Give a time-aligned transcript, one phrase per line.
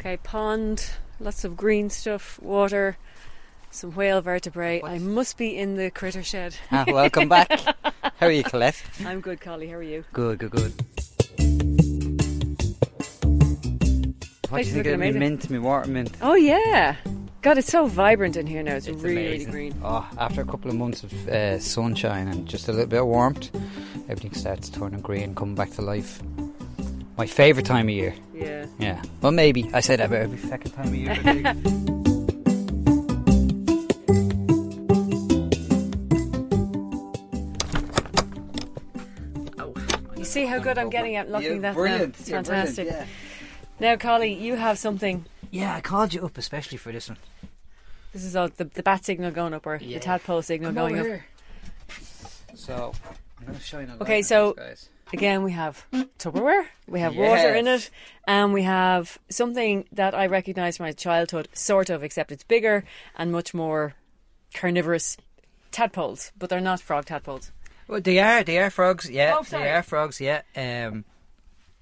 [0.00, 2.96] Okay, pond, lots of green stuff, water,
[3.70, 4.80] some whale vertebrae.
[4.82, 6.56] I must be in the critter shed.
[6.70, 7.50] Ah, welcome back.
[8.16, 8.80] How are you, Colette?
[9.04, 9.66] I'm good, Collie.
[9.68, 10.04] How are you?
[10.12, 10.72] Good, good, good.
[14.50, 16.16] What do you think of me mint, me water mint?
[16.22, 16.94] Oh, yeah.
[17.42, 18.76] God, it's so vibrant in here now.
[18.76, 19.52] It's, It's really, amazing.
[19.52, 19.80] really green.
[19.84, 23.06] Oh, after a couple of months of uh, sunshine and just a little bit of
[23.06, 23.50] warmth,
[24.08, 26.22] everything starts turning green, coming back to life.
[27.18, 28.14] My favourite time of year.
[28.32, 28.66] Yeah.
[28.78, 29.02] Yeah.
[29.20, 29.68] Well, maybe.
[29.74, 31.10] I say that about every second time of year.
[31.10, 31.88] I think.
[39.58, 39.74] Oh,
[40.16, 42.14] you see how good I'm getting at locking You're that brilliant.
[42.14, 42.18] now?
[42.20, 42.86] It's You're fantastic.
[42.86, 43.08] brilliant,
[43.80, 45.24] Now, Collie, you have something.
[45.50, 45.62] yeah.
[45.70, 47.18] yeah, I called you up especially for this one.
[48.12, 49.98] This is all the, the bat signal going up or Yeah.
[49.98, 51.20] the tadpole signal Come going over up.
[52.54, 52.92] So,
[53.38, 54.88] I'm going to shine a Okay, so- this, guys.
[55.12, 55.86] Again, we have
[56.18, 57.88] Tupperware, we have water in it,
[58.26, 62.84] and we have something that I recognise from my childhood, sort of, except it's bigger
[63.16, 63.94] and much more
[64.52, 65.16] carnivorous
[65.70, 67.52] tadpoles, but they're not frog tadpoles.
[67.86, 68.44] Well, they are.
[68.44, 69.08] They are frogs.
[69.08, 70.20] Yeah, Oh, they are frogs.
[70.20, 70.42] Yeah.
[70.54, 71.06] Um,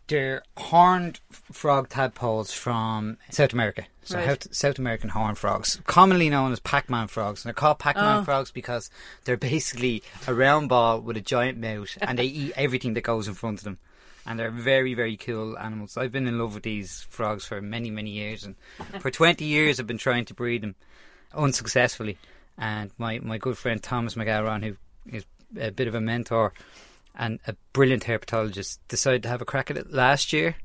[0.08, 3.86] they're horned frog tadpoles from South America.
[4.04, 4.46] So Right.
[4.54, 7.44] South, American horned frogs, commonly known as Pac-Man frogs.
[7.44, 8.24] And they're called Pac-Man Oh.
[8.24, 8.88] frogs because
[9.24, 13.26] they're basically a round ball with a giant mouth, and they eat everything that goes
[13.26, 13.78] in front of them.
[14.24, 15.96] And they're very, very cool animals.
[15.96, 18.54] I've been in love with these frogs for many, many years, and
[19.00, 20.74] for twenty years I've been trying to breed them
[21.34, 22.18] unsuccessfully.
[22.58, 24.76] And my, my good friend Thomas McGarron, who
[25.16, 25.24] is
[25.60, 26.52] a bit of a mentor
[27.16, 30.56] and a brilliant herpetologist, decided to have a crack at it last year,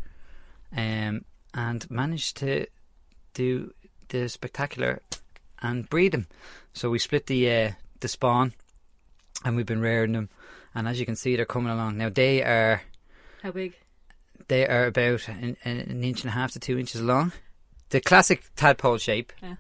[0.76, 1.24] um,
[1.54, 2.66] and managed to
[3.34, 3.74] do
[4.10, 5.02] the spectacular
[5.62, 6.28] and breed them.
[6.74, 8.54] So we split the uh, the spawn,
[9.46, 10.30] and we've been rearing them.
[10.74, 12.10] And as you can see, they're coming along now.
[12.10, 12.82] They are
[13.44, 13.74] How big?
[14.48, 17.32] they are about an, an inch and a half to two inches long.
[17.90, 19.56] The classic tadpole shape, Yeah.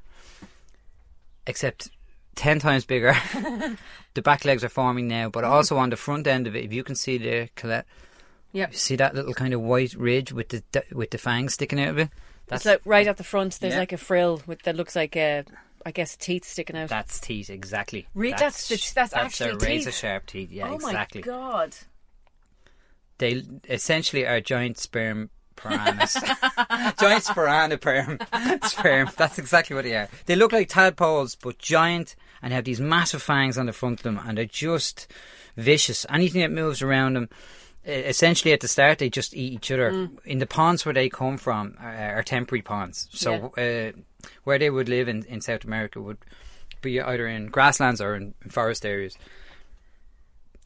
[1.45, 1.89] except
[2.35, 3.15] ten times bigger.
[4.13, 5.53] the back legs are forming now, but mm-hmm.
[5.53, 7.85] also on the front end of it, if you can see the Colette,
[8.53, 8.71] Yep.
[8.73, 11.89] you see that little kind of white ridge with the with the fangs sticking out
[11.89, 12.09] of it.
[12.51, 13.57] It's like right at the front.
[13.59, 13.79] There's Yeah.
[13.79, 15.45] like a frill with that looks like a.
[15.83, 16.89] I guess teeth sticking out.
[16.89, 18.07] That's teeth, exactly.
[18.13, 19.99] Re- that's the- that's actually their razor teeth.
[19.99, 20.51] sharp teeth.
[20.51, 21.21] Yeah, oh exactly.
[21.21, 21.75] my god!
[23.17, 26.13] They essentially are giant sperm piranhas.
[26.99, 29.09] giant sporanoperm sperm.
[29.17, 30.09] That's exactly what they are.
[30.25, 34.03] They look like tadpoles, but giant, and have these massive fangs on the front of
[34.03, 35.11] them, and they're just
[35.57, 36.05] vicious.
[36.09, 37.29] Anything that moves around them.
[37.83, 40.07] Essentially, at the start, they just eat each other.
[40.23, 43.07] In the ponds where they come from are, are temporary ponds.
[43.11, 43.97] So, uh,
[44.43, 46.19] where they would live in, in South America would
[46.81, 49.17] be either in grasslands or in, in forest areas.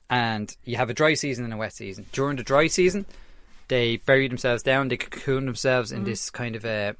[0.09, 2.05] And you have a dry season and a wet season.
[2.11, 3.05] During the dry season,
[3.67, 6.95] they bury themselves down, they cocoon themselves in this kind of a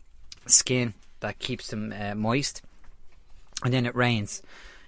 [0.47, 2.61] skin that keeps them uh, moist.
[3.63, 4.41] And then it rains.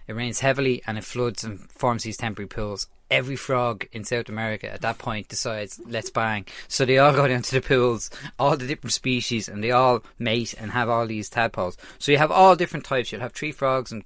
[0.08, 2.88] It rains heavily and it floods and forms these temporary pools.
[3.10, 6.46] Every frog in South America at that point decides, let's bang.
[6.68, 10.04] So they all go down to the pools, all the different species, and they all
[10.20, 11.78] mate and have all these tadpoles.
[12.00, 13.12] So you have all different types.
[13.12, 14.04] You'll have tree frogs and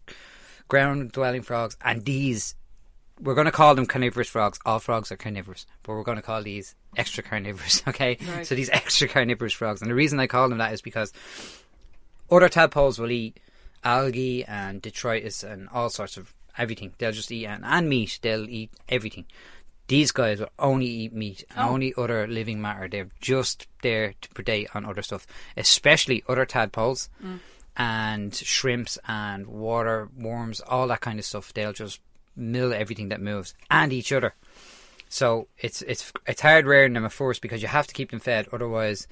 [0.67, 2.55] ground dwelling frogs, and these
[3.21, 4.59] we're going to call them carnivorous frogs.
[4.65, 7.83] All frogs are carnivorous, but we're going to call these extra carnivorous.
[7.87, 8.45] Okay, Right.
[8.45, 11.13] so these extra carnivorous frogs, and the reason I call them that is because
[12.29, 13.39] other tadpoles will eat
[13.83, 16.93] algae and detritus and all sorts of everything.
[16.97, 18.19] They'll just eat and, and meat.
[18.21, 19.25] They'll eat everything.
[19.87, 21.73] These guys will only eat meat and oh.
[21.73, 22.87] only other living matter.
[22.87, 25.27] They're just there to predate on other stuff,
[25.57, 27.39] especially other tadpoles mm.
[27.75, 31.53] and shrimps and water worms, all that kind of stuff.
[31.53, 31.99] They'll just
[32.41, 34.33] mill everything that moves and each other.
[35.09, 38.19] So it's it's it's hard rearing them at first because you have to keep them
[38.19, 39.07] fed, otherwise.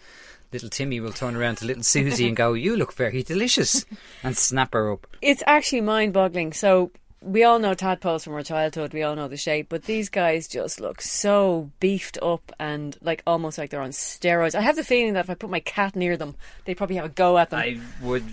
[0.51, 3.85] Little Timmy will turn around to little Susie and go, "You look very delicious,"
[4.23, 5.05] and snap her up.
[5.21, 6.53] It's actually mind boggling.
[6.53, 6.89] So
[7.21, 8.93] we all know tadpoles from our childhood.
[8.93, 13.21] We all know the shape, but these guys just look so beefed up and like
[13.27, 14.55] almost like they're on steroids.
[14.55, 16.33] I have the feeling that if I put my cat near them,
[16.65, 17.59] they'd probably have a go at them.
[17.59, 18.23] I would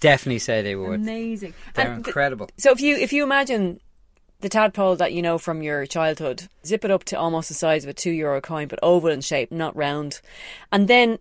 [0.00, 1.00] definitely say they would.
[1.00, 1.54] Amazing.
[1.74, 2.50] They're And th- incredible.
[2.58, 3.80] so if you if you imagine
[4.44, 7.82] the tadpole that you know from your childhood, zip it up to almost the size
[7.82, 10.20] of a two euro coin, but oval in shape, not round,
[10.70, 11.18] and then.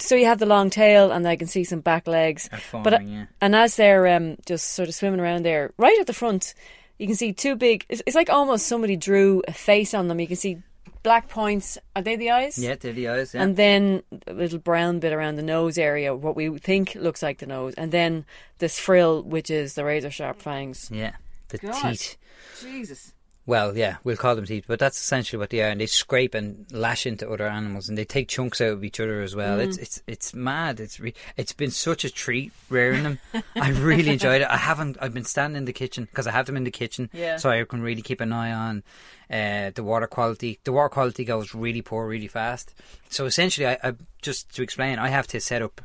[0.00, 2.48] So you have the long tail, and I can see some back legs.
[2.50, 3.26] They're but uh, yeah.
[3.40, 6.54] and as they're um, just sort of swimming around there, right at the front,
[6.98, 7.86] you can see two big.
[7.88, 10.18] It's, it's like almost somebody drew a face on them.
[10.18, 10.58] You can see
[11.04, 11.78] black points.
[11.94, 12.58] Are they the eyes?
[12.58, 13.32] Yeah, they're the eyes.
[13.32, 13.42] Yeah.
[13.42, 17.38] And then a little brown bit around the nose area, what we think looks like
[17.38, 18.24] the nose, and then
[18.58, 20.90] this frill, which is the razor sharp fangs.
[20.92, 21.12] yeah,
[21.48, 21.82] the God.
[21.92, 22.16] teeth.
[22.60, 23.12] Jesus.
[23.46, 25.68] Well, yeah, we'll call them teeth, but that's essentially what they are.
[25.68, 29.00] And they scrape and lash into other animals, and they take chunks out of each
[29.00, 29.58] other as well.
[29.58, 29.64] Mm.
[29.68, 30.80] It's it's it's mad.
[30.80, 33.18] It's re- it's been such a treat rearing them.
[33.54, 34.48] I really enjoyed it.
[34.48, 34.96] I haven't.
[34.98, 37.36] I've been standing in the kitchen because I have them in the kitchen, Yeah.
[37.36, 38.82] so I can really keep an eye on
[39.30, 40.58] uh, the water quality.
[40.64, 42.72] The water quality goes really poor, really fast.
[43.10, 43.92] So essentially, I, I
[44.22, 45.82] just to explain, I have to set up.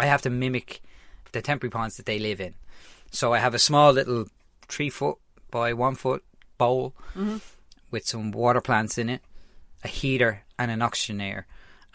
[0.00, 0.80] I have to mimic
[1.30, 2.54] the temporary ponds that they live in.
[3.12, 4.26] So I have a small little
[4.68, 5.16] three foot
[5.50, 6.24] by one foot
[6.58, 6.94] bowl
[7.90, 9.22] with some water plants in it,
[9.84, 11.44] a heater, and an oxygenator.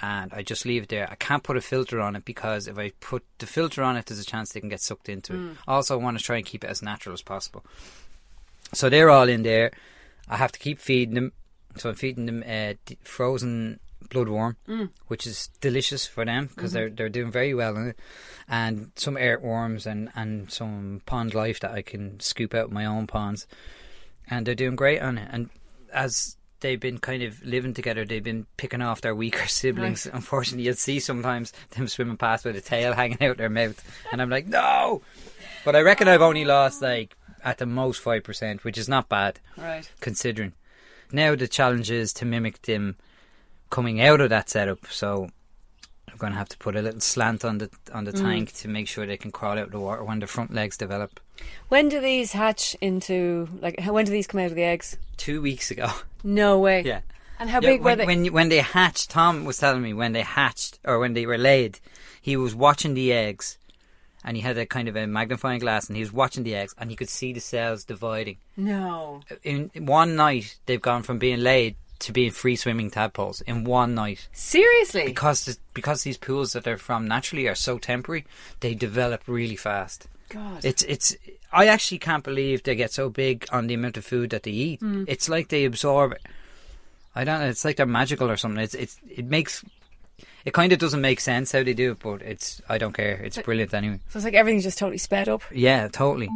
[0.01, 1.07] And I just leave it there.
[1.09, 4.07] I can't put a filter on it because if I put the filter on it,
[4.07, 5.57] there's a chance they can get sucked into it.
[5.67, 7.63] Also, I want to try and keep it as natural as possible.
[8.73, 9.71] So they're all in there.
[10.27, 11.31] I have to keep feeding them.
[11.77, 12.73] So I'm feeding them uh,
[13.03, 13.79] frozen
[14.13, 14.89] bloodworm, mm.
[15.07, 16.79] which is delicious for them because mm-hmm.
[16.79, 17.99] they're they're doing very well in it,
[18.47, 22.85] and some earthworms and and some pond life that I can scoop out of my
[22.85, 23.47] own ponds,
[24.29, 25.29] and they're doing great on it.
[25.31, 25.49] And
[25.91, 30.05] as they've been kind of living together, they've been picking off their weaker siblings.
[30.05, 34.21] Unfortunately, you'll see sometimes them swimming past with a tail hanging out their mouth, and
[34.21, 35.01] I'm like, no.
[35.65, 39.09] But I reckon I've only lost like at the most five percent, which is not
[39.09, 39.89] bad Right.
[39.99, 40.53] considering.
[41.11, 42.97] Now the challenge is to mimic them
[43.73, 44.85] coming out of that setup.
[44.91, 45.27] So
[46.07, 48.21] I'm going to have to put a little slant on the on the mm.
[48.21, 50.77] tank to make sure they can crawl out of the water when the front legs
[50.77, 51.19] develop.
[51.69, 53.83] When do these hatch into like?
[53.83, 54.97] When do these come out of the eggs?
[55.17, 55.89] Two weeks ago.
[56.23, 56.83] No way.
[56.83, 57.01] Yeah.
[57.39, 58.05] And how Yeah, big when, were they?
[58.05, 61.39] When when they hatched, Tom was telling me when they hatched or when they were
[61.39, 61.79] laid,
[62.21, 63.57] he was watching the eggs,
[64.23, 66.75] and he had a kind of a magnifying glass, and he was watching the eggs,
[66.77, 68.37] and he could see the cells dividing.
[68.55, 69.21] no.
[69.41, 73.95] In one night, they've gone from being laid to being free swimming tadpoles in one
[73.95, 74.27] night.
[74.33, 75.05] Seriously.
[75.05, 78.25] because the, because these pools that they're from naturally are so temporary,
[78.59, 80.07] they develop really fast.
[80.29, 80.65] God.
[80.65, 81.15] It's it's.
[81.51, 84.51] I actually can't believe they get so big on the amount of food that they
[84.51, 84.81] eat.
[84.81, 85.05] Mm.
[85.07, 86.15] It's like they absorb.
[87.15, 87.47] I don't know.
[87.47, 88.63] It's like they're magical or something.
[88.63, 89.63] It's it's it makes.
[90.45, 92.61] It kind of doesn't make sense how they do it, but it's.
[92.67, 93.21] I don't care.
[93.23, 93.99] It's brilliant anyway.
[94.09, 95.43] so it's like everything's just totally sped up.
[95.51, 96.29] Yeah, totally.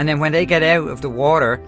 [0.00, 1.62] And then when they get out of the water,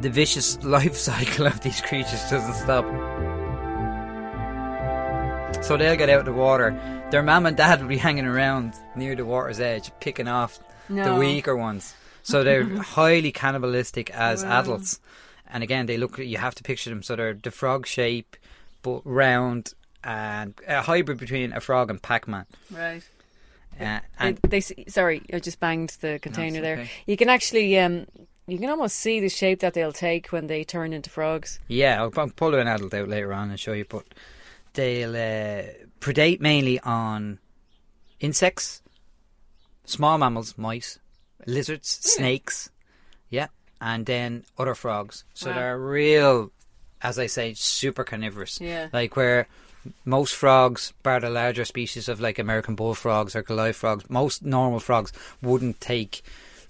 [0.00, 2.86] the vicious life cycle of these creatures doesn't stop.
[5.62, 6.70] So they'll get out of the water.
[7.10, 10.58] Their mum and dad will be hanging around near the water's edge, picking off
[10.88, 11.94] the weaker ones.
[12.22, 14.98] So they're highly cannibalistic as adults.
[15.46, 16.16] And again, they look.
[16.16, 17.02] You have to picture them.
[17.02, 18.34] So they're the frog shape,
[18.80, 22.46] but round, and a hybrid between a frog and Pac-Man.
[22.70, 23.02] Right.
[23.80, 26.78] Uh, They, and they s- sorry, I just banged the container there.
[26.78, 26.90] okay.
[27.06, 28.06] You can actually um,
[28.46, 31.60] you can almost see the shape that they'll take when they turn into frogs.
[31.68, 33.84] Yeah, I'll, I'll pull an adult out later on and show you.
[33.88, 34.04] But
[34.74, 37.38] they'll uh, predate mainly on
[38.20, 38.82] insects,
[39.84, 40.98] small mammals, mice,
[41.46, 42.70] lizards, snakes,
[43.30, 43.48] yeah,
[43.80, 45.24] and then other frogs.
[45.34, 45.56] So Wow.
[45.56, 46.52] they're real,
[47.02, 48.60] as I say, super carnivorous.
[48.60, 48.88] Yeah.
[48.92, 49.46] like where
[50.04, 54.80] most frogs, bar the larger species of like American bullfrogs or Goliath frogs, most normal
[54.80, 55.12] frogs
[55.42, 56.22] wouldn't take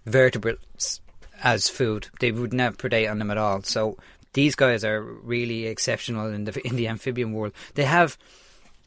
[0.07, 1.01] vertebrates
[1.43, 2.09] as food.
[2.21, 3.63] They would never predate on them at all.
[3.63, 3.97] So
[4.33, 7.53] these guys are really exceptional in the in the amphibian world.
[7.75, 8.19] They have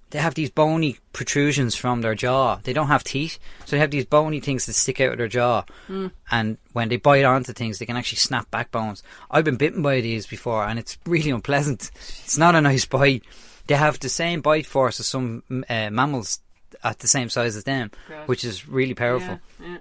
[0.10, 2.60] they have these bony protrusions from their jaw.
[2.64, 5.28] They don't have teeth, so they have these bony things that stick out of their
[5.28, 5.64] jaw.
[5.90, 6.12] Mm.
[6.32, 9.04] And when they bite onto things, they can actually snap backbones.
[9.30, 11.92] I've been bitten by these before, and it's really unpleasant.
[12.24, 13.24] It's not a nice bite.
[13.68, 16.40] They have the same bite force as some uh, mammals
[16.84, 18.28] at the same size as them, Right.
[18.28, 19.40] which is really powerful.
[19.60, 19.78] Yeah, yeah.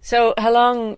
[0.00, 0.96] So how long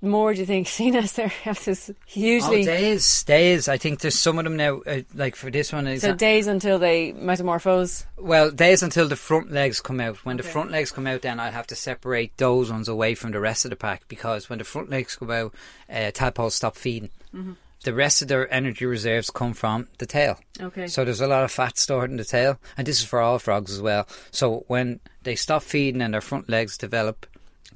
[0.00, 3.68] more do you think seen as there have this Oh, hugely days, days.
[3.68, 4.80] I think there's some of them now.
[4.86, 8.06] Uh, like for this one, is so days until they metamorphose?
[8.16, 10.24] well, days until the front legs come out.
[10.24, 13.32] When the front legs come out, then I have to separate those ones away from
[13.32, 15.54] the rest of the pack because when the front legs come out,
[15.90, 17.10] uh, tadpoles stop feeding.
[17.34, 17.52] Mm-hmm.
[17.84, 20.38] The rest of their energy reserves come from the tail.
[20.60, 20.88] Okay.
[20.88, 23.38] So there's a lot of fat stored in the tail, and this is for all
[23.38, 24.08] frogs as well.
[24.30, 27.26] So when they stop feeding and their front legs develop,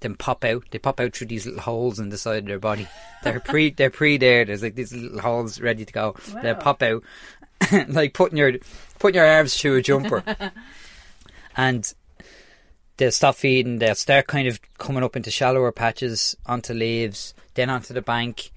[0.00, 0.64] then pop out.
[0.70, 2.86] They pop out through these little holes in the side of their body.
[3.22, 4.44] They're pre they're pre there.
[4.44, 6.16] There's like these little holes ready to go.
[6.42, 7.02] They pop out,
[7.88, 8.52] like putting your
[8.98, 10.22] putting your arms through a jumper,
[11.56, 11.92] and
[12.96, 13.78] they'll stop feeding.
[13.78, 18.52] They'll start kind of coming up into shallower patches, onto leaves, then onto the bank,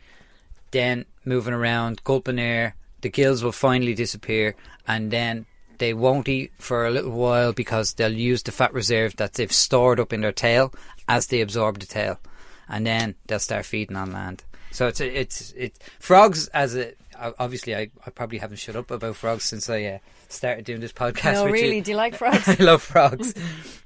[0.76, 2.76] then moving around, gulping air.
[3.00, 4.56] The gills will finally disappear,
[4.86, 5.46] and then
[5.78, 9.52] they won't eat for a little while because they'll use the fat reserve that they've
[9.52, 10.74] stored up in their tail
[11.08, 12.20] as they absorb the tail,
[12.68, 14.44] and then they'll start feeding on land.
[14.72, 16.94] So it's it's it frogs as a
[17.40, 20.92] obviously I, I probably haven't shut up about frogs since I uh, started doing this
[20.92, 21.36] podcast.
[21.36, 21.78] No, really.
[21.78, 21.84] you.
[21.84, 22.50] Do you like frogs?
[22.50, 23.34] I love frogs,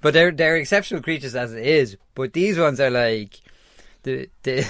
[0.01, 1.97] but they're they're exceptional creatures as it is.
[2.15, 3.39] But these ones are like
[4.03, 4.65] the the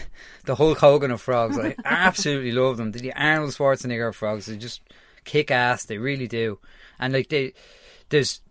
[0.46, 1.58] the Hulk Hogan of frogs.
[1.58, 2.92] I absolutely love them.
[2.92, 4.46] The Arnold Schwarzenegger frogs.
[4.46, 4.82] They just
[5.24, 5.86] kick ass.
[5.86, 6.60] They really do.
[7.00, 7.54] And like they,
[8.10, 8.42] there's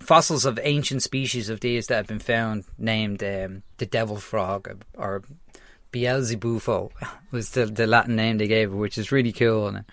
[0.00, 4.84] fossils of ancient species of these that have been found named um, the devil frog
[4.94, 5.22] or
[5.92, 6.90] Beelzebufo
[7.30, 9.68] was the the Latin name they gave it, which is really cool.
[9.68, 9.84] And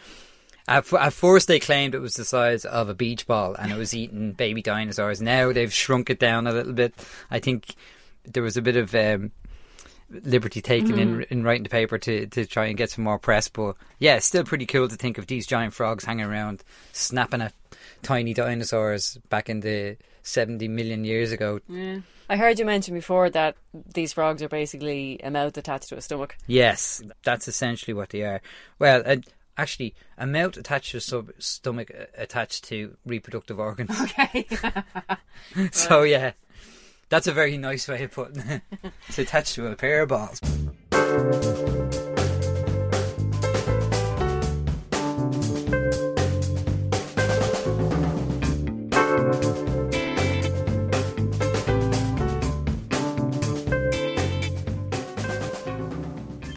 [0.68, 3.72] at, f- at first, they claimed it was the size of a beach ball and
[3.72, 5.22] it was eating baby dinosaurs.
[5.22, 6.94] Now they've shrunk it down a little bit.
[7.32, 7.76] I think
[8.26, 9.32] there was a bit of um,
[10.24, 13.48] liberty taken in in writing the paper to, to try and get some more press.
[13.48, 17.42] But yeah, it's still pretty cool to think of these giant frogs hanging around, snapping
[17.42, 17.54] at
[18.02, 21.60] tiny dinosaurs back in the 70 million years ago.
[21.68, 22.00] Yeah.
[22.30, 23.56] I heard you mention before that
[23.94, 26.38] these frogs are basically a mouth attached to a stomach.
[26.48, 28.42] Yes, that's essentially what they are.
[28.80, 29.18] Well, uh,
[29.58, 34.00] actually, a mouth attached to a sub- stomach uh, attached to reproductive organs.
[34.02, 34.48] Okay.
[35.72, 36.32] So yeah,
[37.10, 38.62] that's a very nice way of putting it.
[39.08, 40.40] it's attached to a pair of balls.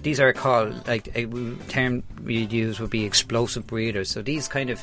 [0.03, 1.27] These are called like a
[1.69, 4.09] term we'd use would be explosive breeders.
[4.09, 4.81] So these kind of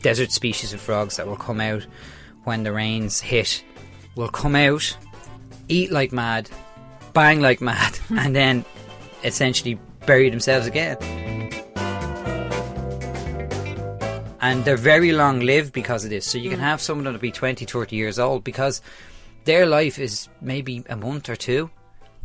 [0.00, 1.84] desert species of frogs that will come out
[2.44, 3.64] when the rains hit
[4.14, 4.96] will come out,
[5.68, 6.50] eat like mad,
[7.12, 8.64] bang like mad, and then
[9.24, 10.96] essentially bury themselves again.
[14.40, 16.26] And they're very long lived because of this.
[16.26, 16.64] So you can hmm.
[16.64, 18.82] have someone that'll be 20, 30 years old because
[19.44, 21.70] their life is maybe a month or two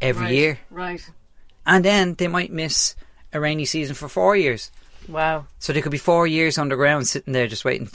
[0.01, 0.60] every year.
[0.72, 1.08] Right.
[1.65, 2.96] And then they might miss
[3.34, 4.72] a rainy season for four years.
[5.08, 5.46] Wow.
[5.60, 7.89] So they could be four years underground sitting there just waiting.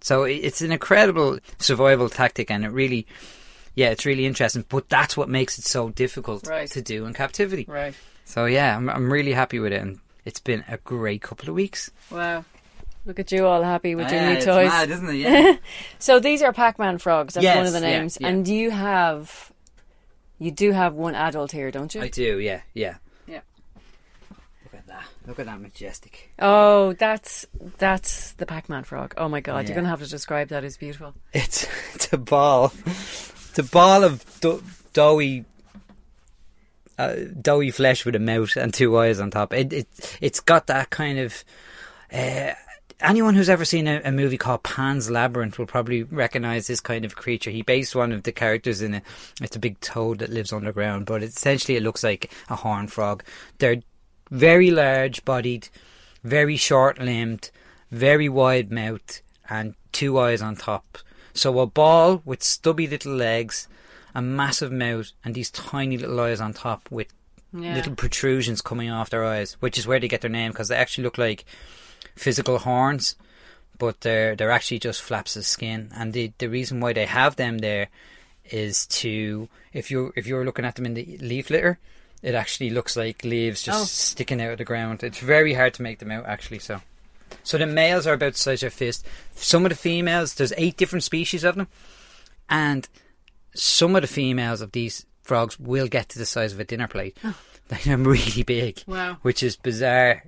[0.00, 3.06] So it's an incredible survival tactic and it really,
[3.74, 4.64] yeah, it's really interesting.
[4.68, 6.70] But that's what makes it so difficult Right.
[6.70, 7.66] to do in captivity.
[7.68, 7.94] Right.
[8.24, 11.54] So yeah, I'm, I'm really happy with it and it's been a great couple of
[11.54, 11.90] weeks.
[12.10, 12.44] Wow.
[13.06, 14.68] Look at you all happy with your new it's toys.
[14.68, 15.14] mad, isn't it?
[15.20, 15.56] Yeah.
[15.98, 17.34] So these are Pac-Man frogs.
[17.34, 18.18] That's Yes, one of the yeah, names.
[18.20, 18.28] yeah.
[18.28, 19.50] And you have,
[20.38, 22.02] you do have one adult here, don't you?
[22.02, 22.96] I do, yeah, yeah.
[23.26, 23.40] Yeah.
[24.64, 25.04] Look at that.
[25.30, 26.32] Look at that majestic.
[26.40, 27.46] Oh, that's
[27.78, 29.14] that's the Pac-Man frog.
[29.16, 29.68] Oh my god, Yeah.
[29.68, 30.64] you're gonna have to describe that.
[30.64, 31.14] It's beautiful.
[31.32, 32.72] It's it's a ball.
[32.84, 35.44] It's a ball of do- doughy,
[36.98, 39.52] uh, doughy flesh with a mouth and two eyes on top.
[39.54, 41.44] It it it's got that kind of.
[42.12, 42.54] Uh,
[43.00, 47.04] anyone who's ever seen a, a movie called Pan's Labyrinth will probably recognize this kind
[47.04, 47.52] of creature.
[47.52, 49.04] He based one of the characters in it.
[49.40, 53.22] It's a big toad that lives underground, but essentially it looks like a horned frog.
[53.58, 53.80] They're
[54.30, 55.68] very large bodied,
[56.22, 57.50] very short limbed,
[57.90, 60.98] very wide mouthed, and two eyes on top.
[61.34, 63.68] So a ball with stubby little legs,
[64.14, 67.08] a massive mouth, and these tiny little eyes on top with
[67.52, 67.74] Yeah.
[67.74, 70.76] little protrusions coming off their eyes, which is where they get their name because they
[70.76, 71.44] actually look like
[72.14, 73.16] physical horns,
[73.78, 75.90] but they're they're actually just flaps of skin.
[75.96, 77.88] And the the reason why they have them there
[78.44, 81.78] is to if you if you're looking at them in the leaf litter,
[82.22, 83.84] it actually looks like leaves just Oh.
[83.84, 85.02] sticking out of the ground.
[85.02, 86.58] It's very hard to make them out actually.
[86.60, 86.80] So.
[87.44, 89.06] So the males are about the size of your fist.
[89.36, 91.68] Some of the females, there's eight different species of them,
[92.48, 92.88] and
[93.54, 96.88] some of the females of these frogs will get to the size of a dinner
[96.88, 97.16] plate.
[97.70, 99.18] Like they're really big, Wow.
[99.22, 100.24] which is bizarre.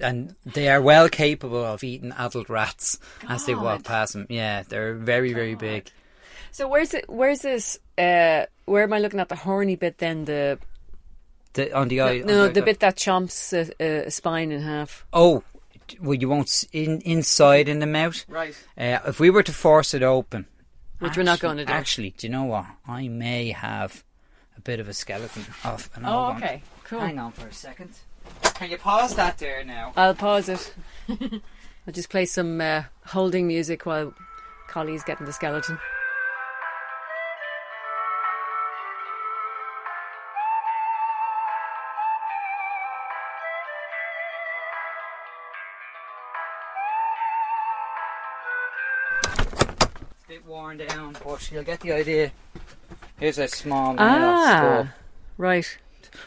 [0.00, 4.26] And they are well capable of eating adult rats as they walk past them.
[4.28, 5.90] Yeah, they're very, very big.
[6.52, 7.08] So where's it?
[7.08, 7.78] Where's this?
[7.96, 9.98] Uh, where am I looking at the horny bit?
[9.98, 10.58] Then the
[11.54, 12.18] The, on the eye.
[12.18, 15.04] No, on the bit that chomps a, a spine in half.
[15.12, 15.42] Oh,
[16.00, 18.24] well, you won't in inside in the mouth.
[18.28, 18.54] Right.
[18.78, 20.46] Uh, if we were to force it open,
[21.00, 21.72] Which we're not going to do.
[21.72, 22.66] Actually, do you know what?
[22.86, 24.04] I may have
[24.56, 26.62] a bit of a skeleton of an Oh, okay.
[26.84, 27.00] Cool.
[27.00, 27.90] Hang on for a second.
[28.54, 29.92] Can you pause that there now?
[29.96, 30.74] I'll pause it.
[31.08, 34.14] I'll just play some uh, holding music while
[34.68, 35.78] Collie's getting the skeleton.
[51.40, 52.32] Down, but you'll get the idea.
[53.18, 54.88] Here's a small nail Ah, skull.
[55.38, 55.78] right.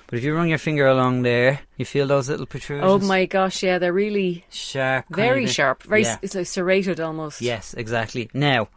[0.08, 2.88] But if you run your finger along there, you feel those little protrusions.
[2.89, 5.05] Oh my gosh, yeah, they're really Sharp.
[5.08, 5.84] kind very of sharp.
[5.84, 6.17] Very, Yeah.
[6.22, 7.41] it's like serrated almost.
[7.41, 8.29] Yes, exactly.
[8.34, 8.70] Now,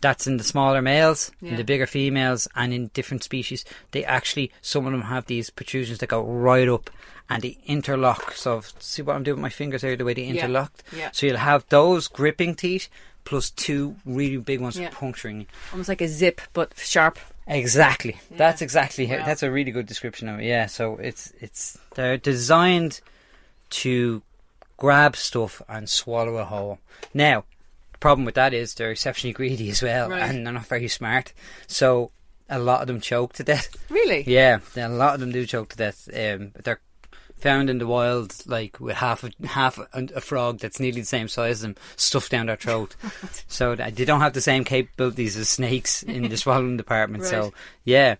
[0.00, 3.64] that's in the smaller males, in the bigger females, and in different species.
[3.90, 6.88] They actually, some of them have these protrusions that go right up
[7.28, 8.32] and they interlock.
[8.32, 10.68] So, see what I'm doing with my fingers here, the way they Yeah.
[10.96, 11.10] Yeah.
[11.12, 12.88] So, you'll have those gripping teeth
[13.26, 14.88] plus two really big ones Yeah.
[14.90, 15.46] puncturing.
[15.72, 17.18] Almost like a zip, but sharp.
[17.46, 18.16] Exactly.
[18.30, 19.24] That's exactly Wow.
[19.26, 20.44] that's a really good description of it.
[20.46, 20.66] Yeah.
[20.66, 23.00] So it's it's they're designed
[23.70, 24.22] to
[24.78, 26.78] grab stuff and swallow a whole.
[27.14, 27.44] Now,
[27.92, 30.22] the problem with that is they're exceptionally greedy as well, Right.
[30.22, 31.32] and they're not very smart.
[31.66, 32.10] So
[32.48, 33.74] a lot of them choke to death.
[33.90, 34.22] Really?
[34.26, 36.08] Yeah, a lot of them do choke to death.
[36.14, 36.80] Um, they're
[37.36, 41.06] found in the wild, like with half a half a, a frog that's nearly the
[41.06, 42.96] same size as them, stuffed down their throat.
[43.48, 47.24] so they don't have the same capabilities as snakes in the swallowing department.
[47.24, 47.52] So
[47.84, 48.16] yeah,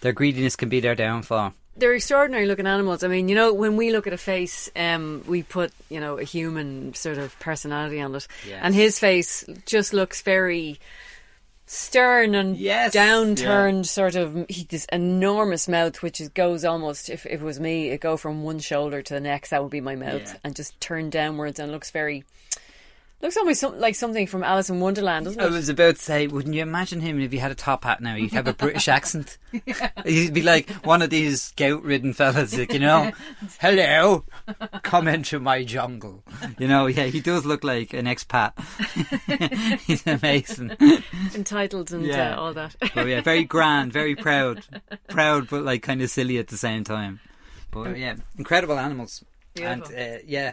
[0.00, 1.54] their greediness can be their downfall.
[1.76, 3.04] They're extraordinary looking animals.
[3.04, 6.18] I mean, you know, when we look at a face, um, we put, you know,
[6.18, 8.26] a human sort of personality on it.
[8.44, 8.58] Yes.
[8.62, 10.80] And his face just looks very
[11.68, 14.46] stern and Yes, downturned, sort of.
[14.48, 18.16] He, this enormous mouth, which is, goes almost, if, if it was me, it go
[18.16, 19.50] from one shoulder to the next.
[19.50, 20.34] That would be my mouth, Yeah.
[20.44, 22.24] and just turn downwards, and looks very.
[23.20, 25.44] Looks almost some, like something from Alice in Wonderland, doesn't it?
[25.44, 28.00] I was about to say, wouldn't you imagine him if he had a top hat
[28.00, 28.14] now?
[28.14, 29.38] He'd have a British accent.
[30.04, 33.10] He'd be like one of these gout-ridden fellas, like, you know.
[33.60, 34.24] Hello,
[34.84, 36.22] come into my jungle.
[36.60, 38.52] You know, yeah, he does look like an expat.
[39.80, 40.76] He's amazing.
[41.34, 42.36] Entitled and Yeah.
[42.36, 42.76] uh, all that.
[42.94, 44.64] oh, yeah, very grand, very proud,
[45.08, 47.18] proud, but like kind of silly at the same time.
[47.72, 49.24] But yeah, incredible animals.
[49.54, 49.96] Beautiful.
[49.96, 50.52] And uh, yeah,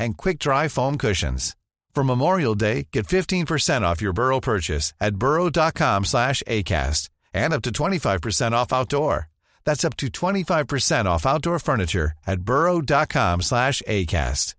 [0.00, 1.54] and quick-dry foam cushions.
[1.94, 7.62] For Memorial Day, get 15% off your Burrow purchase at burrow.com slash ACAST and up
[7.62, 9.28] to 25% off outdoor.
[9.64, 14.54] That's up to 25% off outdoor furniture at burrow.com slash ACAST.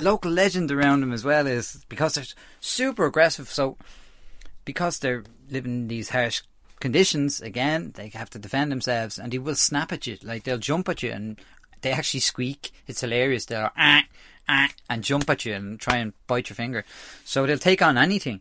[0.00, 2.24] local legend around them as well is because they're
[2.60, 3.48] super aggressive.
[3.48, 3.76] So
[4.64, 6.42] because they're living in these harsh
[6.80, 10.18] conditions, again, they have to defend themselves, and they will snap at you.
[10.22, 11.40] Like they'll jump at you, and
[11.82, 12.70] they actually squeak.
[12.86, 13.46] It's hilarious.
[13.46, 14.02] They'll ah
[14.48, 16.84] ah and jump at you and try and bite your finger.
[17.24, 18.40] So they'll take on anything.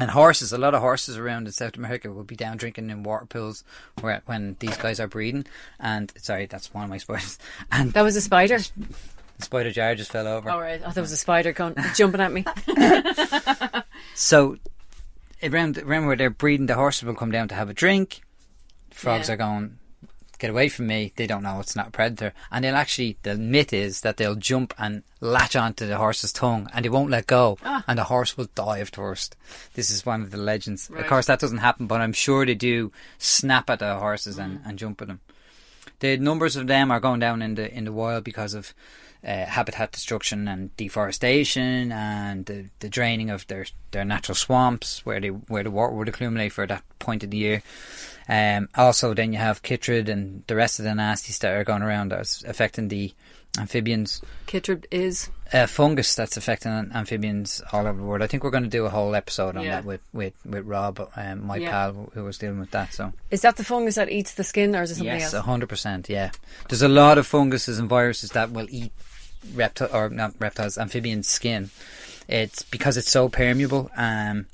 [0.00, 3.02] And horses, a lot of horses around in South America will be down drinking in
[3.02, 3.64] water pools
[4.00, 5.44] where, when these guys are breeding.
[5.80, 7.36] And sorry, that's one of my spiders.
[7.72, 8.58] And That was a spider.
[8.58, 10.50] the spider jar just fell over.
[10.50, 12.44] All right, I thought it was a spider con- jumping at me.
[14.14, 14.56] So
[15.42, 18.22] around around where they're breeding, the horses will come down to have a drink.
[18.90, 19.34] Frogs Yeah.
[19.34, 19.78] are going,
[20.38, 21.12] get away from me.
[21.16, 23.16] They don't know it's not a predator, and they'll actually.
[23.22, 27.10] The myth is that they'll jump and latch onto the horse's tongue, and they won't
[27.10, 27.84] let go, ah.
[27.86, 29.36] and the horse will die of thirst.
[29.74, 30.88] This is one of the legends.
[30.90, 31.00] Right.
[31.00, 34.60] Of course, that doesn't happen, but I'm sure they do snap at the horses and,
[34.60, 34.68] mm.
[34.68, 35.20] and jump at them.
[36.00, 38.72] The numbers of them are going down in the in the wild because of
[39.24, 45.20] uh, habitat destruction and deforestation and the, the draining of their, their natural swamps where
[45.20, 47.62] they where the water would accumulate for that point of the year.
[48.28, 51.82] Um, also, then you have chytrid and the rest of the nasties that are going
[51.82, 53.12] around that's affecting the
[53.58, 54.20] amphibians.
[54.46, 55.30] Chytrid is.
[55.52, 58.20] a fungus that's affecting amphibians all over the world.
[58.22, 59.76] I think we're going to do a whole episode on Yeah.
[59.76, 61.70] that with, with, with Rob, um, my Yeah.
[61.70, 62.92] pal, who was dealing with that.
[62.92, 65.22] So Is that the fungus that eats the skin, or is it something else?
[65.22, 65.46] yes, else?
[65.46, 66.08] hundred percent.
[66.10, 66.30] Yeah,
[66.68, 68.92] there's a lot of funguses and viruses that will eat
[69.54, 71.70] reptile or not reptiles, amphibian skin.
[72.28, 73.90] It's because it's so permeable.
[73.96, 74.46] Um,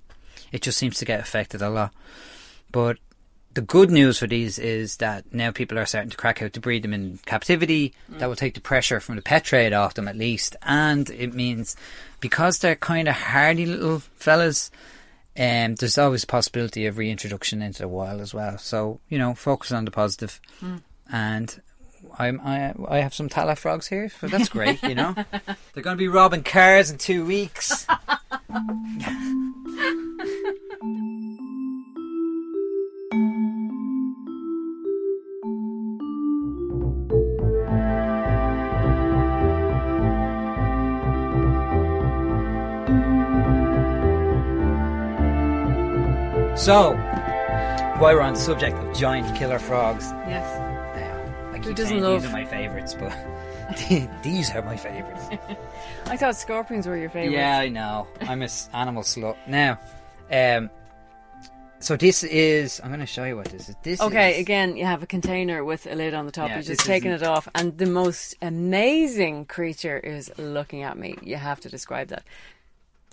[0.52, 1.92] it just seems to get affected a lot.
[2.70, 2.98] But
[3.54, 6.60] the good news for these is that now people are starting to crack out to
[6.60, 7.94] breed them in captivity.
[8.08, 11.32] That will take the pressure from the pet trade off them at least, and it
[11.34, 11.76] means
[12.20, 14.70] because they're kind of hardy little fellas.
[15.36, 18.58] Um, there's always a possibility of reintroduction into the wild as well.
[18.58, 20.40] So you know, focus on the positive.
[21.12, 21.60] And
[22.18, 24.82] I'm I I have some Tallaght frogs here, so that's great.
[24.82, 25.14] You know,
[25.74, 27.86] they're going to be robbing cars in two weeks.
[46.64, 46.94] So,
[47.98, 50.46] while we're on the subject of giant killer frogs, Yes.
[50.96, 53.12] now, I keep doesn't saying love- these are my favourites, but
[54.22, 55.27] these are my favourites.
[56.07, 57.37] I thought scorpions were your favourite.
[57.37, 58.09] Yeah, I know.
[58.22, 59.37] I'm a s- animal slut.
[59.46, 59.79] Now,
[60.33, 60.70] um,
[61.81, 62.81] so this is.
[62.83, 63.77] I'm going to show you what this is.
[63.83, 66.48] This Okay, is, again, you have a container with a lid on the top.
[66.48, 70.83] Yeah, You're this just taking isn't- it off, and the most amazing creature is looking
[70.83, 71.16] at me.
[71.20, 72.22] You have to describe that.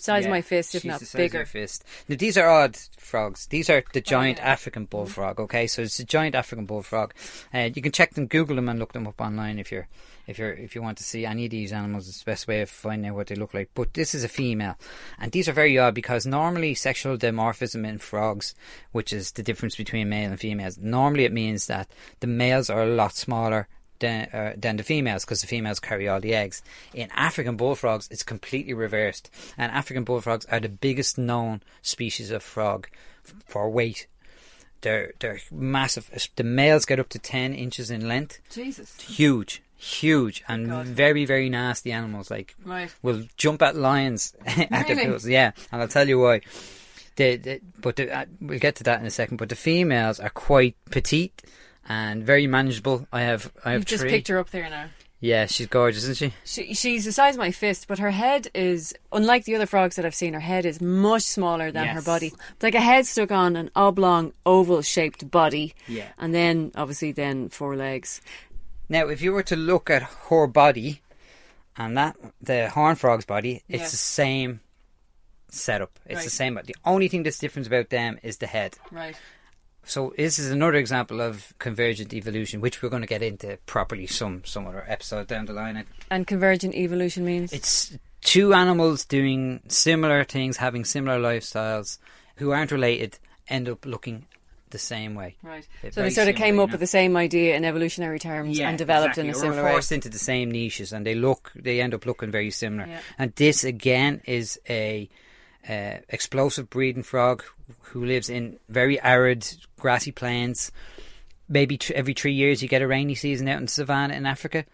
[0.02, 1.46] Size Yeah, of my fist, if not the size of bigger.
[1.46, 1.84] fist.
[2.08, 3.46] Now these are odd frogs.
[3.48, 4.46] These are the giant Oh, yeah.
[4.46, 4.52] Mm-hmm.
[4.54, 5.40] African bullfrog.
[5.40, 7.14] Okay, so it's a giant African bullfrog.
[7.54, 9.88] Uh, you can check them, Google them, and look them up online if you're
[10.28, 12.08] if you're if you want to see any of these animals.
[12.08, 13.70] It's the best way of finding out what they look like.
[13.76, 14.76] But this is a female,
[15.20, 18.56] and these are very odd because normally sexual dimorphism in frogs,
[18.92, 21.88] which is the difference between male and females, normally it means that
[22.22, 23.68] the males are a lot smaller
[24.02, 26.62] than, uh, than the females because the females carry all the eggs.
[26.94, 32.44] In African bullfrogs, it's completely reversed, and African bullfrogs are the biggest known species of
[32.44, 32.88] frog
[33.26, 34.08] f- for weight.
[34.82, 36.10] They're they're massive.
[36.36, 38.40] The males get up to ten inches in length.
[38.52, 39.00] Jesus.
[39.00, 40.88] Huge, huge, and God.
[40.88, 42.32] very very nasty animals.
[42.32, 42.90] Like Right.
[43.04, 45.06] will jump at lions at the Really?
[45.06, 45.28] pools.
[45.28, 46.42] Yeah, and I'll tell you why.
[47.18, 49.38] The, the, but the, uh, we'll get to that in a second.
[49.38, 51.44] But the females are quite petite
[51.92, 53.06] and very manageable.
[53.12, 54.12] I have I have You've just three.
[54.12, 54.86] picked her up there now.
[55.20, 56.34] Yeah, she's gorgeous, isn't she?
[56.46, 59.96] She, she's the size of my fist, but her head is, unlike the other frogs
[59.98, 62.28] that I've seen, her head is much smaller than her body.
[62.54, 65.76] It's like a head stuck on an oblong, oval shaped body.
[65.88, 66.08] Yeah.
[66.18, 68.20] And then, obviously, then four legs.
[68.90, 71.02] Now, if you were to look at her body
[71.78, 73.90] and that the horn frog's body, it's Yeah.
[73.90, 74.60] the same
[75.50, 76.00] setup.
[76.08, 76.24] It's Right.
[76.24, 76.60] the same.
[76.66, 78.76] The only thing that's different about them is the head.
[78.90, 79.16] Right.
[79.84, 84.08] So this is another example of convergent evolution, which we're going to get into properly
[84.08, 85.86] some some other episode down the line.
[86.10, 87.52] And convergent evolution means?
[87.52, 91.98] It's two animals doing similar things, having similar lifestyles,
[92.36, 93.18] who aren't related,
[93.48, 94.28] end up looking
[94.70, 95.36] the same way.
[95.44, 95.68] Right.
[95.82, 96.74] They're So they sort of came up know.
[96.74, 99.30] with the same idea in evolutionary terms and developed exactly.
[99.30, 99.72] in a similar way.
[99.72, 102.88] forced into the same niches, and they look, they end up looking very similar.
[102.88, 103.00] Yeah.
[103.18, 105.10] And this again is a
[105.68, 107.44] uh, explosive breeding frog
[107.82, 109.48] who lives in very arid,
[109.80, 110.72] grassy plains.
[111.50, 114.26] Maybe tr- every three years you get a rainy season out in the savannah in
[114.26, 114.66] Africa.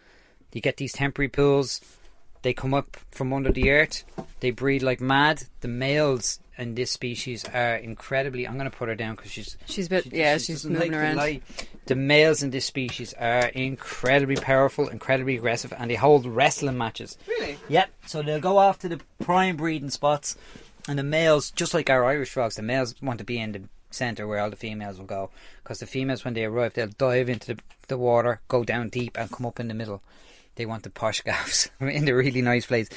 [0.53, 1.81] You get these temporary pools.
[2.43, 4.03] They come up from under the earth.
[4.39, 5.43] They breed like mad.
[5.61, 8.47] The males in this species are incredibly.
[8.47, 10.65] I'm going to put her down because she's She's a bit, she- yeah, she she's
[10.65, 11.15] moving like around.
[11.17, 11.43] light.
[11.85, 17.17] The males in this species are incredibly powerful, incredibly aggressive, and they hold wrestling matches.
[17.27, 17.57] Really?
[17.69, 17.89] Yep.
[18.05, 20.37] So they'll go off to the prime breeding spots,
[20.87, 23.61] and the males, just like our Irish frogs, the males want to be in the
[23.89, 25.29] centre where all the females will go,
[25.63, 29.17] because the females, when they arrive, they'll dive into the, the water, go down deep,
[29.17, 30.01] and come up in the middle.
[30.55, 32.89] They want the posh gaffs in the really nice place.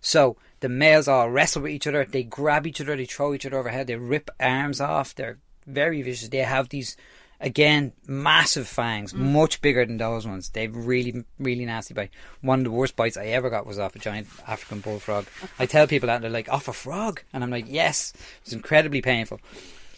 [0.00, 2.04] So the males all wrestle with each other.
[2.04, 2.96] They grab each other.
[2.96, 3.88] They throw each other overhead.
[3.88, 5.14] They rip arms off.
[5.14, 6.28] They're very vicious.
[6.28, 6.96] They have these
[7.40, 9.18] again massive fangs, mm.
[9.18, 10.50] much bigger than those ones.
[10.50, 12.10] They've really really nasty bite.
[12.40, 15.26] One of the worst bites I ever got was off a giant African bullfrog.
[15.58, 18.52] I tell people that and they're like, "Off a frog," and I'm like, "Yes." It's
[18.52, 19.40] incredibly painful.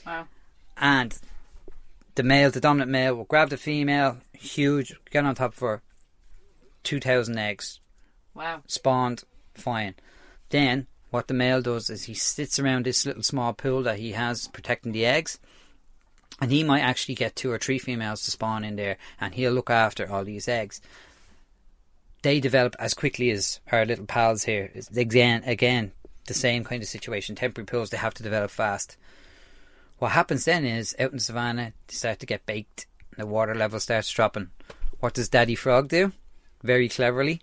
[0.07, 0.27] Wow.
[0.77, 1.19] And
[2.15, 5.83] the male, the dominant male, will grab the female, huge, get on top of her,
[6.83, 7.81] two thousand eggs
[8.35, 8.63] Wow.
[8.67, 9.25] spawned,
[9.55, 9.95] fine.
[10.51, 14.13] Then what the male does is he sits around this little small pool that he
[14.13, 15.39] has protecting the eggs,
[16.41, 19.53] and he might actually get two or three females to spawn in there, and he'll
[19.53, 20.81] look after all these eggs.
[22.23, 24.71] They develop as quickly as our little pals here.
[24.97, 25.93] Again, again,
[26.27, 27.35] the same kind of situation.
[27.35, 28.97] Temporary pools, they have to develop fast.
[29.99, 32.87] What happens then is out in the savannah, they start to get baked.
[33.11, 34.51] And the water level starts dropping.
[35.01, 36.13] What does Daddy Frog do?
[36.63, 37.41] Very cleverly,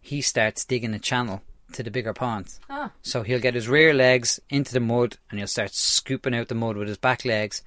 [0.00, 2.60] he starts digging a channel to the bigger ponds.
[2.70, 2.92] Ah.
[3.02, 6.54] So he'll get his rear legs into the mud and he'll start scooping out the
[6.54, 7.62] mud with his back legs,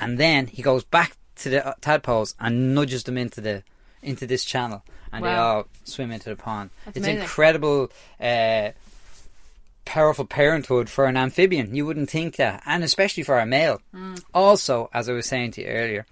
[0.00, 3.62] and then he goes back to the uh, tadpoles and nudges them into the
[4.02, 4.82] into this channel,
[5.12, 6.70] and they all swim into the pond.
[6.84, 7.22] That's it's amazing.
[7.22, 7.90] incredible.
[8.20, 8.70] Uh,
[9.86, 11.74] Powerful parenthood for an amphibian.
[11.74, 12.62] You wouldn't think that.
[12.64, 13.80] And especially for a male.
[13.92, 14.22] Mm.
[14.32, 16.06] Also, as I was saying to you earlier,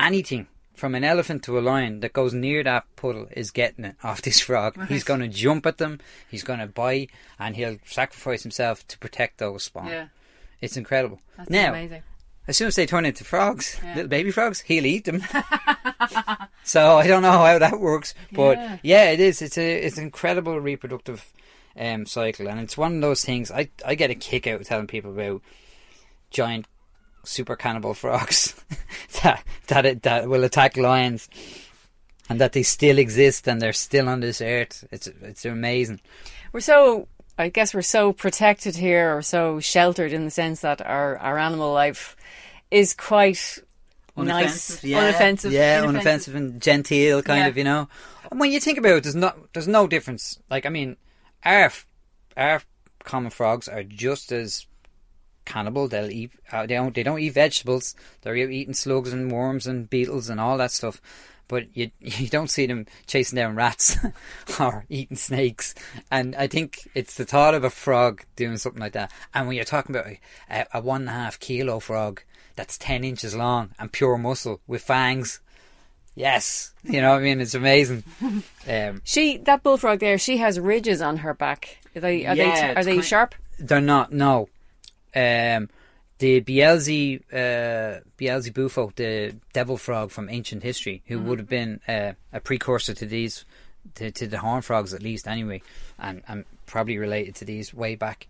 [0.00, 3.96] anything from an elephant to a lion that goes near that puddle is getting it
[4.02, 4.88] off this frog.
[4.88, 8.98] He's going to jump at them, he's going to bite, and he'll sacrifice himself to
[8.98, 9.88] protect those spawn.
[9.88, 10.06] Yeah.
[10.62, 11.20] It's incredible.
[11.36, 12.02] That's now, amazing.
[12.48, 13.94] As soon as they turn into frogs, Yeah.
[13.94, 15.22] little baby frogs, he'll eat them.
[16.64, 18.78] so I don't know how that works, but Yeah.
[18.82, 19.42] yeah, it is.
[19.42, 21.32] It's a it's an incredible reproductive
[21.76, 23.50] um, cycle, and it's one of those things.
[23.50, 25.42] I I get a kick out of telling people about
[26.30, 26.66] giant
[27.24, 28.54] super cannibal frogs
[29.22, 31.28] that that it, that will attack lions,
[32.28, 34.84] and that they still exist and they're still on this earth.
[34.90, 36.00] It's it's amazing.
[36.52, 37.08] We're so,
[37.42, 41.38] I guess, we're so protected here, or so sheltered in the sense that our our
[41.38, 42.16] animal life
[42.70, 43.58] is quite
[44.16, 47.46] nice, yeah, unoffensive, yeah, unoffensive and genteel, kind Yeah.
[47.48, 47.88] of, you know.
[48.30, 50.38] And when you think about it, there's not, there's no difference.
[50.50, 50.96] Like, I mean,
[51.44, 51.70] our
[52.36, 52.62] our
[53.04, 54.66] common frogs are just as
[55.44, 55.88] cannibal.
[55.88, 57.94] They'll eat, uh, they don't, they don't eat vegetables.
[58.22, 61.00] They're eating slugs and worms and beetles and all that stuff.
[61.48, 63.96] But you you don't see them chasing down rats
[64.60, 65.74] or eating snakes.
[66.10, 69.12] And I think it's the thought of a frog doing something like that.
[69.34, 70.08] And when you're talking about
[70.50, 72.22] a, a one and a half kilo frog
[72.56, 75.40] that's ten inches long and pure muscle with fangs,
[76.14, 77.40] yes, you know what I mean.
[77.40, 78.04] It's amazing.
[78.68, 81.78] Um, She that bullfrog there, she has ridges on her back.
[81.96, 83.34] Are they are Yeah, they are they kind- sharp?
[83.58, 84.12] They're not.
[84.12, 84.48] No.
[85.14, 85.68] Um,
[86.22, 92.12] the Bielzi, uh, Beelzebufo, the devil frog from ancient history, who would have been uh,
[92.32, 93.44] a precursor to these,
[93.96, 95.62] to, to the horn frogs at least, anyway,
[95.98, 98.28] and, and probably related to these way back.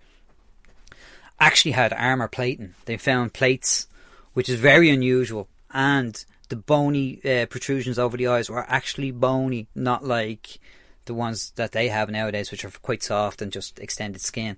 [1.38, 2.74] Actually had armor plating.
[2.86, 3.88] They found plates,
[4.32, 9.66] which is very unusual, and the bony uh, protrusions over the eyes were actually bony,
[9.74, 10.58] not like
[11.04, 14.56] the ones that they have nowadays, which are quite soft and just extended skin.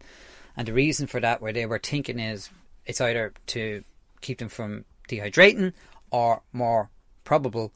[0.56, 2.48] And the reason for that, where they were thinking, is
[2.86, 3.84] it's either to
[4.20, 5.72] keep them from dehydrating,
[6.10, 6.90] or more
[7.24, 7.72] probable,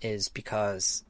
[0.00, 1.04] is because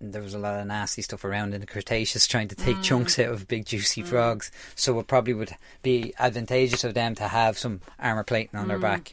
[0.00, 2.82] there was a lot of nasty stuff around in the Cretaceous trying to take mm.
[2.82, 4.06] chunks out of big juicy mm.
[4.06, 4.50] frogs.
[4.74, 8.78] So it probably would be advantageous of them to have some armor plating on their
[8.78, 8.82] mm.
[8.82, 9.12] back.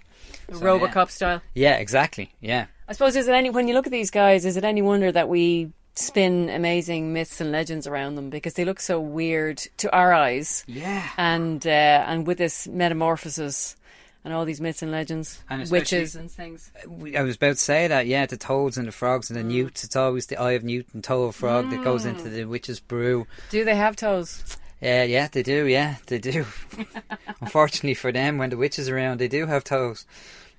[0.52, 1.06] So, Robocop yeah.
[1.06, 1.42] style.
[1.54, 2.34] Yeah, exactly.
[2.42, 2.66] Yeah.
[2.88, 5.12] I suppose is it any when you look at these guys, is it any wonder
[5.12, 9.92] that we spin amazing myths and legends around them because they look so weird to
[9.94, 11.08] our eyes, Yeah.
[11.18, 13.76] and uh, and with this metamorphosis
[14.24, 16.72] and all these myths and legends, And witches and things.
[17.16, 19.84] I was about to say that, yeah, the toads and the frogs and the newts.
[19.84, 22.80] It's always the eye of newt and toe of frog that goes into the witch's
[22.82, 23.28] brew.
[23.50, 24.58] Do they have toes?
[24.82, 25.66] Yeah, yeah, they do.
[25.68, 26.46] Yeah, they do.
[27.42, 30.06] Unfortunately for them, when the witch is around, they do have toes.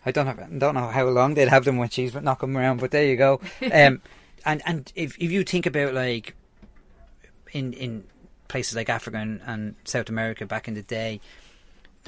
[0.05, 2.81] I don't know, don't know how long they'd have them when she's knocking them around,
[2.81, 3.41] but there you go.
[3.73, 4.01] Um,
[4.45, 6.35] and and if if you think about like
[7.53, 8.05] in in
[8.49, 11.21] places like Africa and, and South America back in the day,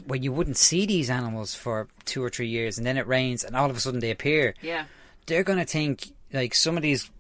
[0.07, 3.45] where you wouldn't see these animals for two or three years, and then it rains,
[3.45, 4.85] and all of a sudden they appear Yeah.
[5.27, 7.11] they're going to think like some of these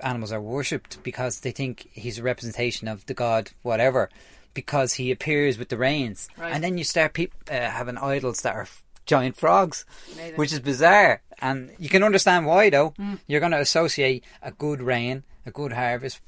[0.00, 4.08] animals are worshipped because they think he's a representation of the god whatever
[4.54, 6.52] because he appears with the rains Right.
[6.54, 8.68] and then you start peop uh, having idols that are
[9.06, 9.84] giant frogs
[10.14, 10.36] Amazing.
[10.36, 13.14] which is bizarre and you can understand why though hmm.
[13.26, 16.20] you're going to associate a good rain a good harvest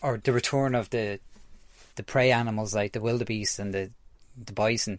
[0.00, 1.20] or the return of the
[1.96, 3.90] the prey animals like the wildebeest and the
[4.42, 4.98] the bison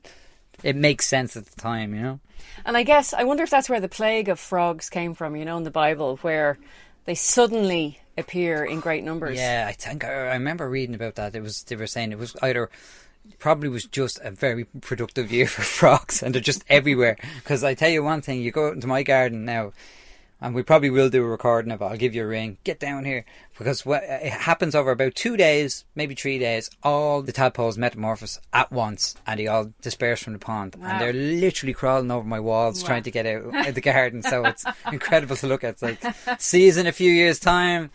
[0.61, 2.19] it makes sense at the time you know
[2.65, 5.35] And I guess I wonder if that's where the plague of frogs came from.
[5.35, 6.57] You know, in the Bible, where
[7.05, 9.37] they suddenly appear in great numbers.
[9.37, 11.35] Yeah, I think I remember reading about that.
[11.35, 12.69] It was they were saying it was either
[13.39, 17.17] probably was just a very productive year for frogs, and they're just everywhere.
[17.37, 19.73] Because I tell you one thing, you go out into my garden now,
[20.41, 21.85] and we probably will do a recording of it.
[21.85, 22.57] I'll give you a ring.
[22.65, 23.23] Get down here
[23.57, 26.69] because what, it happens over about two days, maybe three days.
[26.83, 30.87] All the tadpoles metamorphose at once, and they all disperse from the pond, Wow.
[30.89, 34.21] and they're literally crawling over my walls trying to get out of the garden.
[34.21, 35.81] So it's incredible to look at.
[35.81, 36.03] It's like
[36.77, 37.91] in a few years' time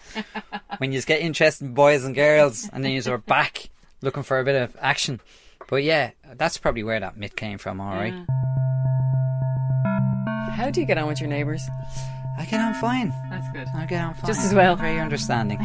[0.79, 3.69] when you just get interested in boys and girls, and then you are back
[4.00, 5.20] looking for a bit of action.
[5.68, 7.80] But yeah, that's probably where that myth came from.
[7.80, 8.14] All right,
[10.52, 11.68] How do you get on with your neighbours?
[12.38, 13.12] I get on fine.
[13.30, 13.66] That's good.
[13.74, 14.26] I get on fine.
[14.26, 14.76] Just as well.
[14.76, 15.58] Very understanding.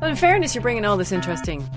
[0.00, 1.68] Well, in fairness, you're bringing all this interesting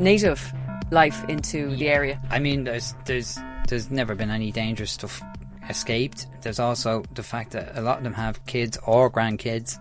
[0.00, 0.52] native
[0.90, 2.20] life into the area.
[2.30, 5.22] I mean, there's there's there's never been any dangerous stuff
[5.70, 6.26] escaped.
[6.42, 9.78] There's also the fact that a lot of them have kids or grandkids,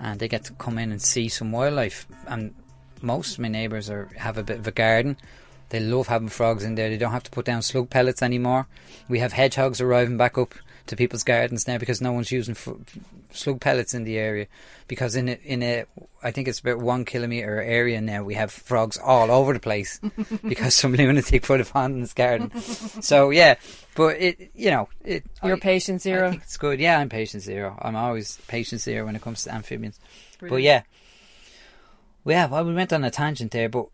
[0.00, 2.06] and they get to come in and see some wildlife.
[2.26, 2.54] And
[3.02, 5.16] most of my neighbours are have a bit of a garden.
[5.70, 6.90] They love having frogs in there.
[6.90, 8.66] They don't have to put down slug pellets anymore.
[9.08, 10.54] We have hedgehogs arriving back up
[10.86, 12.68] to people's gardens now because no one's using f-
[13.32, 14.46] slug pellets in the area.
[14.88, 15.84] Because in a, in a,
[16.22, 20.00] I think it's about one kilometre area now, we have frogs all over the place
[20.46, 22.50] because some lunatic put a pond in his garden.
[22.60, 23.54] So yeah,
[23.94, 25.24] but it, you know, it.
[25.44, 26.30] You're I- patient I zero.
[26.30, 26.80] think it's good.
[26.80, 27.78] Yeah, I'm patient zero.
[27.80, 30.00] I'm always patient zero when it comes to amphibians.
[30.40, 30.82] But yeah,
[32.24, 33.86] well, yeah, well, we went on a tangent there, but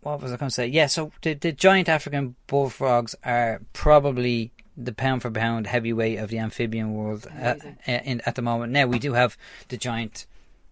[0.00, 0.66] what was I going to say?
[0.66, 6.28] Yeah, so the, the giant African bullfrogs are probably the pound for pound heavyweight of
[6.30, 7.54] the amphibian world uh,
[7.88, 8.72] uh, in, at the moment.
[8.72, 9.36] Now, we do have
[9.68, 10.26] the giant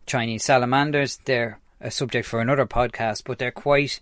[0.06, 1.18] Chinese salamanders.
[1.24, 4.00] They're a subject for another podcast, but they're quite.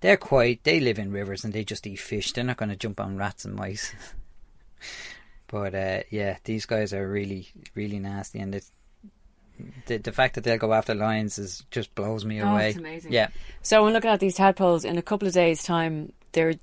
[0.00, 0.64] They're quite.
[0.64, 2.32] They live in rivers and they just eat fish.
[2.32, 3.92] They're not going to jump on rats and mice.
[5.48, 8.72] but uh, yeah, these guys are really, really nasty, and it's,
[9.86, 12.72] the the fact that they'll go after lions is just blows me Oh, away.
[12.72, 13.12] amazing.
[13.12, 13.28] Yeah,
[13.62, 16.54] So when looking at these tadpoles, in a couple of days' time, they're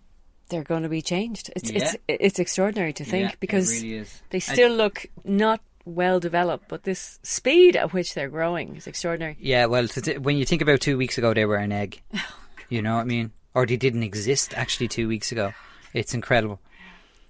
[0.50, 1.52] they're going to be changed.
[1.56, 2.16] It's it's Yeah.
[2.20, 6.84] it's extraordinary to think Yeah, because really they I- still look not well developed, but
[6.84, 9.38] this speed at which they're growing is extraordinary.
[9.40, 9.66] yeah.
[9.68, 9.88] Well,
[10.22, 12.02] when you think about two weeks ago, they were an egg.
[12.16, 12.36] Oh,
[12.70, 13.32] you know what I mean?
[13.54, 15.54] Or they didn't exist actually two weeks ago.
[15.94, 16.60] It's incredible.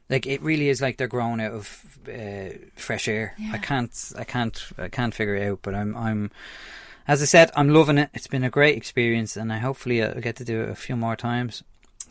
[0.10, 3.36] Like it really is like they're growing out of uh, fresh air.
[3.54, 5.60] I can't, I can't, I can't figure it out.
[5.62, 6.32] But I'm, I'm,
[7.08, 8.10] as I said, I'm loving it.
[8.16, 10.96] It's been a great experience, and I hopefully I'll get to do it a few
[10.96, 11.62] more times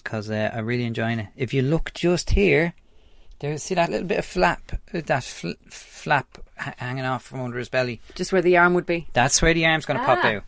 [0.06, 1.26] because uh, I'm really enjoying it.
[1.36, 2.74] If you look just here,
[3.40, 4.62] there, see that little bit of flap,
[4.94, 8.00] uh, that fl- flap h- hanging off from under his belly.
[8.14, 9.08] Just where the arm would be.
[9.12, 10.28] That's where the arm's going to pop Ah.
[10.36, 10.44] out.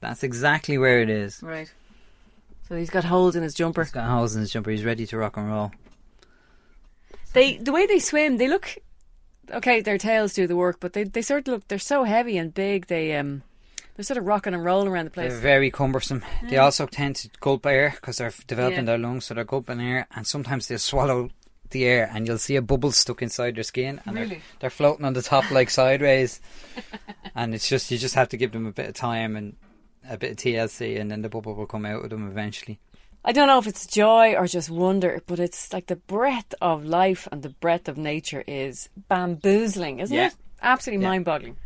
[0.00, 1.42] That's exactly where it is.
[1.42, 1.72] Right.
[2.68, 3.82] So he's got holes in his jumper.
[3.82, 4.70] He's got holes in his jumper.
[4.70, 5.72] He's ready to rock and roll.
[7.32, 8.76] They the way they swim, they look
[9.50, 9.80] okay.
[9.80, 12.52] Their tails do the work, but they they sort of look they're so heavy and
[12.52, 12.86] big.
[12.88, 13.42] They um
[13.96, 15.32] they're sort of rocking and rolling around the place.
[15.32, 16.22] They're very cumbersome.
[16.48, 18.84] They also tend to gulp air because they're developing Yeah.
[18.84, 21.30] their lungs, so they're gulping air, and sometimes they'll swallow
[21.70, 24.42] the air, and you'll see a bubble stuck inside their skin, and they're, Really?
[24.60, 26.40] they're floating on the top like sideways.
[27.34, 29.56] and it's just you just have to give them a bit of time and
[30.08, 32.78] a bit of TLC, and then the bubble will come out of them eventually.
[33.24, 36.84] I don't know if it's joy or just wonder, but it's like the breadth of
[36.84, 40.28] life and the breadth of nature is bamboozling, isn't Yeah.
[40.28, 40.34] it?
[40.62, 41.08] Absolutely Yeah.
[41.10, 41.56] mind-boggling.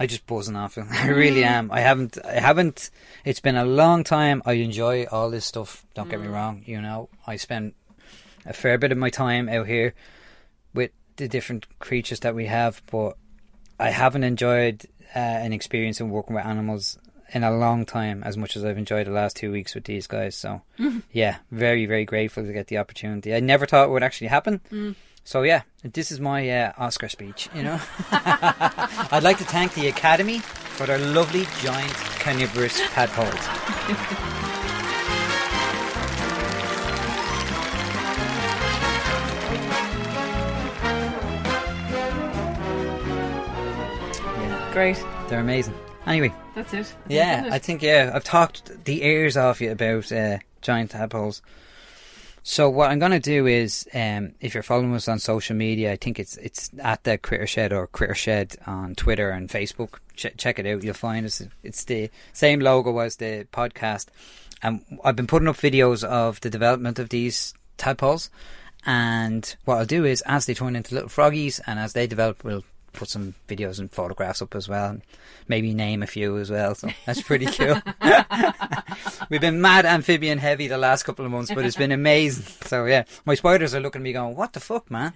[0.00, 0.86] I just buzzing off it.
[0.90, 1.46] I really mm.
[1.46, 1.70] am.
[1.70, 2.16] I haven't.
[2.24, 2.90] I haven't.
[3.22, 4.42] It's been a long time.
[4.46, 5.84] I enjoy all this stuff.
[5.94, 6.32] Don't get me mm.
[6.32, 6.62] wrong.
[6.64, 7.74] You know, I spend
[8.46, 9.92] a fair bit of my time out here
[10.72, 13.18] with the different creatures that we have, but
[13.78, 16.98] I haven't enjoyed uh, an experience of working with animals
[17.32, 20.06] in a long time as much as I've enjoyed the last two weeks with these
[20.06, 20.34] guys.
[20.34, 20.62] So,
[21.12, 23.34] yeah, very very grateful to get the opportunity.
[23.34, 24.62] I never thought it would actually happen.
[24.72, 24.94] Mm.
[25.24, 27.48] So yeah, this is my uh, Oscar speech.
[27.54, 27.80] You know,
[28.10, 33.36] I'd like to thank the Academy for their lovely giant carnivorous tadpoles.
[44.24, 45.02] yeah, Great.
[45.28, 45.74] they're amazing.
[46.06, 46.94] Anyway, That's it.
[47.08, 51.42] yeah, I think yeah, I've talked the ears off you about uh, giant tadpoles.
[52.50, 55.92] So what I'm going to do is, um, if you're following us on social media,
[55.92, 60.00] I think it's it's at the Critter Shed or Critter Shed on Twitter and Facebook.
[60.16, 61.40] Ch- check it out; you'll find us.
[61.62, 64.06] It's the same logo as the podcast,
[64.64, 68.30] and I've been putting up videos of the development of these tadpoles.
[68.84, 72.42] And what I'll do is, as they turn into little froggies and as they develop,
[72.42, 75.02] we'll put some videos and photographs up as well, and
[75.48, 76.74] maybe name a few as well.
[76.74, 77.80] So that's pretty cool.
[79.30, 82.44] We've been mad amphibian heavy the last couple of months, but it's been amazing.
[82.62, 85.12] So yeah, my spiders are looking at me going, "What the fuck, man?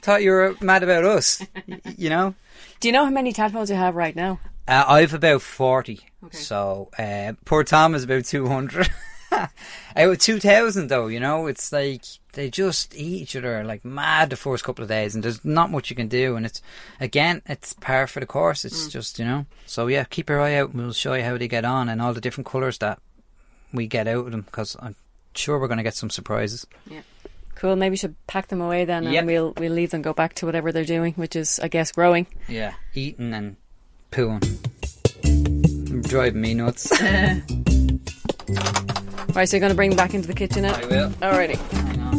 [0.00, 2.34] Thought you were mad about us." Y- you know.
[2.80, 4.40] Do you know how many tadpoles you have right now?
[4.68, 6.00] Uh, I've about 40.
[6.24, 6.36] Okay.
[6.36, 8.88] So, uh, poor Tom is about 200.
[9.96, 14.30] Out of 2,000 though, you know, it's like they just eat each other like mad
[14.30, 16.36] the first couple of days and there's not much you can do.
[16.36, 16.62] And it's,
[17.00, 18.64] again, it's par for the course.
[18.64, 18.90] It's mm.
[18.90, 19.46] just, you know.
[19.66, 22.00] So yeah, keep your eye out and we'll show you how they get on and
[22.00, 23.00] all the different colours that
[23.72, 24.96] we get out of them because I'm
[25.34, 26.66] sure we're going to get some surprises.
[26.86, 27.02] Yeah.
[27.54, 27.76] Cool.
[27.76, 29.24] Maybe you should pack them away then, and Yep.
[29.24, 32.26] we'll we'll leave them go back to whatever they're doing, which is, I guess, growing.
[32.48, 32.72] Yeah.
[32.94, 33.56] Eating and
[34.10, 34.42] pooing.
[36.08, 36.90] Driving me nuts.
[39.34, 40.74] Right, so you're going to bring them back into the kitchen now.
[40.74, 41.08] I will.
[41.10, 41.56] Alrighty.
[41.56, 42.12] Hang on.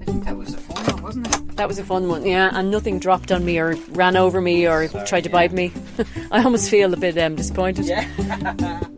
[0.00, 1.56] I think that was a fun one, wasn't it?
[1.56, 2.50] That was a fun one, yeah.
[2.54, 5.72] And nothing dropped on me or ran over me or tried to bite me.
[6.30, 7.84] I almost feel a bit um, disappointed.
[7.84, 8.80] Yeah.